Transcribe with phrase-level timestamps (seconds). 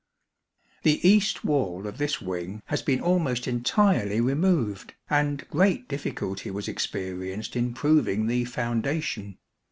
[0.81, 6.67] The east wall of this wing has been almost entirely removed, and great difficulty was
[6.67, 9.37] experienced in proving the foundation.